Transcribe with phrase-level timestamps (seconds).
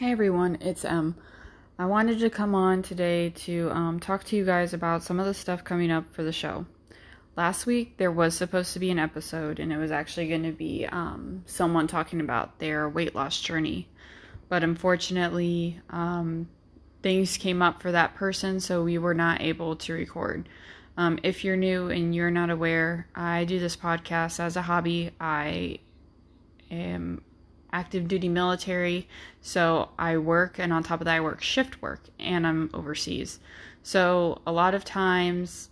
[0.00, 1.14] Hey everyone, it's Em.
[1.78, 5.26] I wanted to come on today to um, talk to you guys about some of
[5.26, 6.64] the stuff coming up for the show.
[7.36, 10.52] Last week there was supposed to be an episode, and it was actually going to
[10.52, 13.88] be um, someone talking about their weight loss journey.
[14.48, 16.48] But unfortunately, um,
[17.02, 20.48] things came up for that person, so we were not able to record.
[20.96, 25.10] Um, if you're new and you're not aware, I do this podcast as a hobby.
[25.20, 25.80] I
[26.70, 27.20] am
[27.72, 29.08] active duty military,
[29.40, 33.40] so I work, and on top of that, I work shift work, and I'm overseas.
[33.82, 35.70] So a lot of times,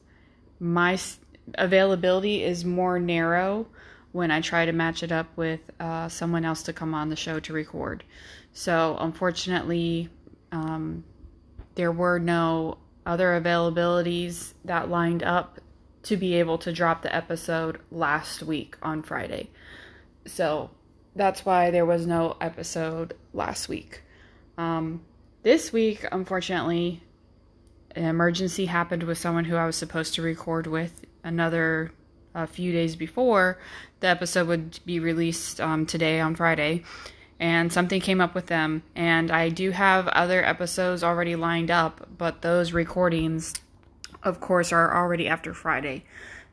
[0.61, 0.99] my
[1.55, 3.67] availability is more narrow
[4.13, 7.17] when I try to match it up with uh, someone else to come on the
[7.17, 8.05] show to record.
[8.53, 10.09] So unfortunately,
[10.51, 11.05] um,
[11.75, 15.61] there were no other availabilities that lined up
[16.03, 19.51] to be able to drop the episode last week on Friday.
[20.27, 20.71] So
[21.19, 24.03] that's why there was no episode last week.
[24.57, 25.03] Um,
[25.43, 27.03] this week, unfortunately,
[27.95, 31.93] an emergency happened with someone who I was supposed to record with another
[32.35, 33.59] a few days before
[34.01, 36.85] the episode would be released um, today on Friday.
[37.41, 38.83] And something came up with them.
[38.95, 43.55] And I do have other episodes already lined up, but those recordings,
[44.23, 46.05] of course, are already after Friday.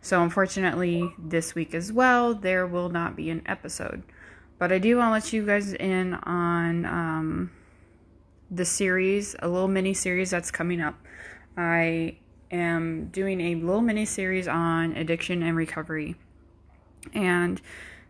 [0.02, 4.04] So, unfortunately, this week as well, there will not be an episode.
[4.58, 7.52] But I do want to let you guys in on um,
[8.50, 10.96] the series, a little mini series that's coming up.
[11.58, 12.18] I
[12.52, 16.16] am doing a little mini series on addiction and recovery.
[17.14, 17.62] And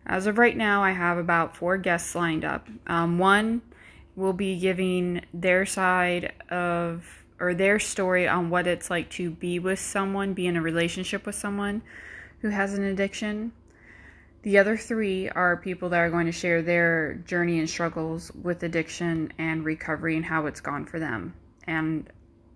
[0.05, 2.67] as of right now, I have about four guests lined up.
[2.85, 3.61] Um, one
[4.15, 9.59] will be giving their side of or their story on what it's like to be
[9.59, 11.81] with someone, be in a relationship with someone
[12.39, 13.51] who has an addiction.
[14.45, 18.61] The other three are people that are going to share their journey and struggles with
[18.61, 21.33] addiction and recovery and how it's gone for them.
[21.65, 22.07] And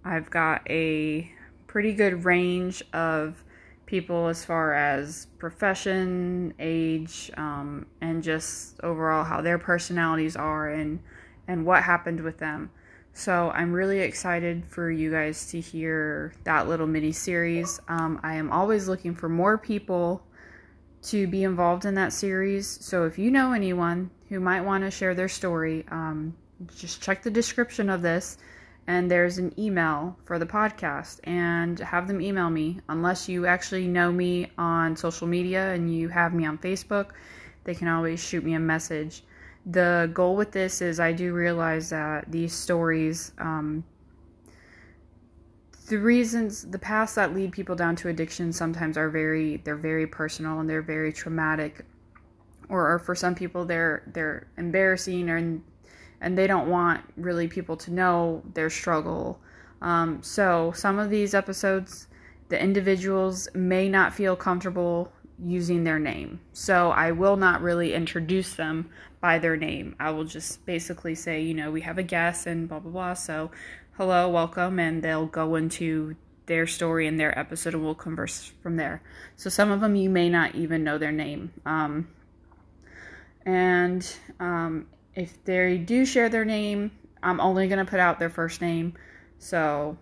[0.05, 1.31] I've got a
[1.65, 3.43] pretty good range of
[3.87, 10.99] people as far as profession, age, um, and just overall how their personalities are and
[11.47, 12.69] and what happened with them.
[13.13, 17.81] So I'm really excited for you guys to hear that little mini series.
[17.87, 20.21] Um, I am always looking for more people
[21.03, 22.67] to be involved in that series.
[22.67, 26.35] So if you know anyone who might want to share their story, um,
[26.75, 28.37] just check the description of this
[28.89, 33.85] and there's an email for the podcast and have them email me unless you actually
[33.85, 37.11] know me on social media and you have me on facebook
[37.65, 39.23] they can always shoot me a message
[39.67, 43.83] the goal with this is i do realize that these stories um,
[45.89, 50.07] the reasons the paths that lead people down to addiction sometimes are very they're very
[50.07, 51.85] personal and they're very traumatic
[52.69, 55.61] or, or for some people they're they're embarrassing or
[56.21, 59.39] and they don't want really people to know their struggle.
[59.81, 62.07] Um, so some of these episodes,
[62.49, 65.11] the individuals may not feel comfortable
[65.43, 66.39] using their name.
[66.53, 68.89] So I will not really introduce them
[69.21, 69.95] by their name.
[69.99, 73.13] I will just basically say, you know, we have a guest and blah, blah, blah.
[73.13, 73.51] So
[73.97, 74.79] hello, welcome.
[74.79, 79.01] And they'll go into their story and their episode and we'll converse from there.
[79.35, 81.53] So some of them you may not even know their name.
[81.65, 82.09] Um,
[83.45, 84.05] and
[84.39, 86.91] um, if they do share their name,
[87.21, 88.93] I'm only going to put out their first name.
[89.37, 89.97] So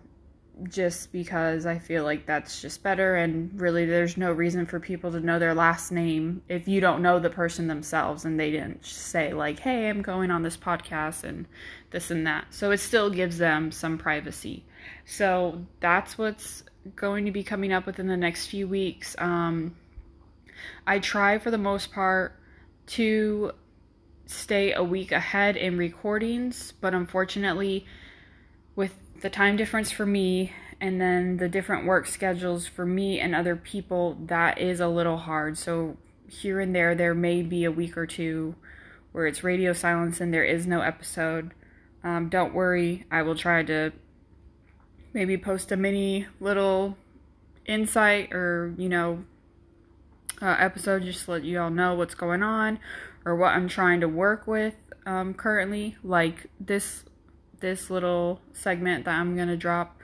[0.64, 5.12] just because I feel like that's just better and really there's no reason for people
[5.12, 8.84] to know their last name if you don't know the person themselves and they didn't
[8.84, 11.46] say like, "Hey, I'm going on this podcast and
[11.90, 14.64] this and that." So it still gives them some privacy.
[15.04, 16.64] So that's what's
[16.96, 19.14] going to be coming up within the next few weeks.
[19.18, 19.76] Um
[20.86, 22.34] I try for the most part
[22.86, 23.52] to
[24.26, 27.86] stay a week ahead in recordings, but unfortunately,
[28.76, 33.34] with the time difference for me and then the different work schedules for me and
[33.34, 35.58] other people, that is a little hard.
[35.58, 35.96] So,
[36.28, 38.54] here and there, there may be a week or two
[39.12, 41.52] where it's radio silence and there is no episode.
[42.04, 43.92] Um, don't worry, I will try to
[45.12, 46.96] maybe post a mini little
[47.66, 49.24] insight or, you know,
[50.40, 52.78] uh, episode just to let you all know what's going on
[53.24, 54.76] or what I'm trying to work with
[55.06, 55.96] um, currently.
[56.04, 57.04] Like this
[57.60, 60.00] this little segment that I'm gonna drop.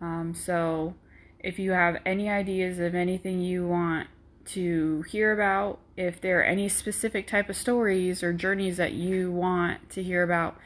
[0.00, 0.94] Um, so
[1.40, 4.08] if you have any ideas of anything you want
[4.46, 9.30] to hear about, if there are any specific type of stories or journeys that you
[9.30, 10.56] want to hear about,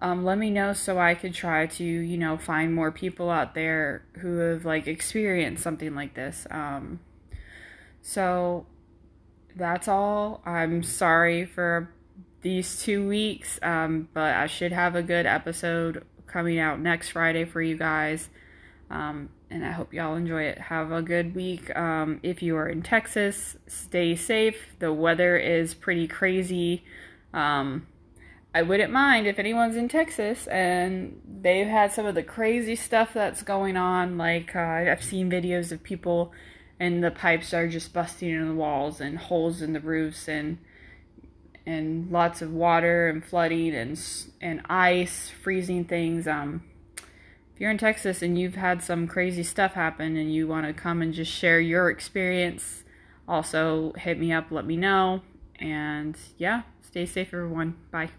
[0.00, 3.54] um, let me know so I could try to, you know, find more people out
[3.54, 6.46] there who have like experienced something like this.
[6.50, 7.00] Um,
[8.02, 8.66] so
[9.54, 10.42] that's all.
[10.44, 11.90] I'm sorry for
[12.42, 17.44] these two weeks, um, but I should have a good episode coming out next Friday
[17.44, 18.28] for you guys.
[18.90, 20.58] Um, and I hope y'all enjoy it.
[20.58, 21.74] Have a good week.
[21.76, 24.74] Um, if you are in Texas, stay safe.
[24.78, 26.84] The weather is pretty crazy.
[27.32, 27.86] Um,
[28.54, 33.12] I wouldn't mind if anyone's in Texas and they've had some of the crazy stuff
[33.12, 34.16] that's going on.
[34.16, 36.32] Like, uh, I've seen videos of people
[36.80, 40.58] and the pipes are just busting in the walls and holes in the roofs and
[41.66, 44.00] and lots of water and flooding and
[44.40, 46.26] and ice freezing things.
[46.26, 46.64] Um
[47.54, 50.72] if you're in Texas and you've had some crazy stuff happen and you want to
[50.72, 52.84] come and just share your experience
[53.28, 55.22] also hit me up let me know.
[55.58, 57.76] And yeah stay safe everyone.
[57.90, 58.10] Bye